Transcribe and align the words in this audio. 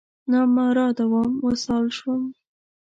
نامراده 0.31 1.05
وم، 1.11 1.31
وصال 1.45 1.85
شوم 1.97 2.23